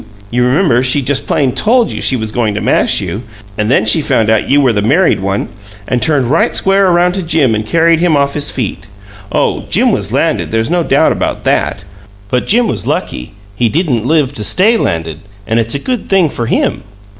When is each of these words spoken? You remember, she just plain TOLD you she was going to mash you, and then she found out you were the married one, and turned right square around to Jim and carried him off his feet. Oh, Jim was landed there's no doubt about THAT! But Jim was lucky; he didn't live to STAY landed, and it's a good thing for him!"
You 0.31 0.43
remember, 0.43 0.81
she 0.81 1.03
just 1.03 1.27
plain 1.27 1.51
TOLD 1.51 1.91
you 1.91 2.01
she 2.01 2.15
was 2.15 2.31
going 2.31 2.55
to 2.55 2.59
mash 2.59 3.01
you, 3.01 3.21
and 3.55 3.69
then 3.69 3.85
she 3.85 4.01
found 4.01 4.31
out 4.31 4.49
you 4.49 4.59
were 4.59 4.73
the 4.73 4.81
married 4.81 5.19
one, 5.19 5.49
and 5.87 6.01
turned 6.01 6.25
right 6.31 6.55
square 6.55 6.87
around 6.87 7.13
to 7.13 7.21
Jim 7.21 7.53
and 7.53 7.63
carried 7.67 7.99
him 7.99 8.17
off 8.17 8.33
his 8.33 8.49
feet. 8.49 8.87
Oh, 9.31 9.61
Jim 9.69 9.91
was 9.91 10.11
landed 10.11 10.49
there's 10.49 10.71
no 10.71 10.81
doubt 10.81 11.11
about 11.11 11.43
THAT! 11.43 11.83
But 12.29 12.47
Jim 12.47 12.67
was 12.67 12.87
lucky; 12.87 13.33
he 13.55 13.69
didn't 13.69 14.03
live 14.03 14.33
to 14.33 14.43
STAY 14.43 14.75
landed, 14.75 15.19
and 15.45 15.59
it's 15.59 15.75
a 15.75 15.77
good 15.77 16.09
thing 16.09 16.31
for 16.31 16.47
him!" 16.47 16.81